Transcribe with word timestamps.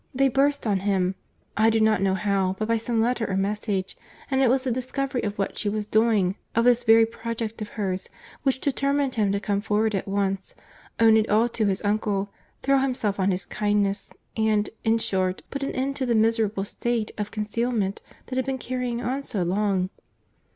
They 0.15 0.29
burst 0.29 0.65
on 0.65 0.79
him, 0.79 1.13
I 1.55 1.69
do 1.69 1.79
not 1.79 2.01
know 2.01 2.15
how, 2.15 2.55
but 2.57 2.67
by 2.67 2.77
some 2.77 3.01
letter 3.01 3.29
or 3.29 3.37
message—and 3.37 4.41
it 4.41 4.49
was 4.49 4.63
the 4.63 4.71
discovery 4.71 5.21
of 5.21 5.37
what 5.37 5.59
she 5.59 5.69
was 5.69 5.85
doing, 5.85 6.37
of 6.55 6.65
this 6.65 6.83
very 6.83 7.05
project 7.05 7.61
of 7.61 7.69
hers, 7.77 8.09
which 8.41 8.59
determined 8.61 9.13
him 9.13 9.31
to 9.31 9.39
come 9.39 9.61
forward 9.61 9.93
at 9.93 10.07
once, 10.07 10.55
own 10.99 11.17
it 11.17 11.29
all 11.29 11.47
to 11.49 11.67
his 11.67 11.83
uncle, 11.83 12.33
throw 12.63 12.79
himself 12.79 13.19
on 13.19 13.29
his 13.29 13.45
kindness, 13.45 14.11
and, 14.35 14.71
in 14.83 14.97
short, 14.97 15.43
put 15.51 15.61
an 15.61 15.69
end 15.73 15.95
to 15.97 16.07
the 16.07 16.15
miserable 16.15 16.63
state 16.63 17.11
of 17.19 17.29
concealment 17.29 18.01
that 18.25 18.37
had 18.37 18.45
been 18.47 18.57
carrying 18.57 19.03
on 19.03 19.21
so 19.21 19.43
long." 19.43 19.91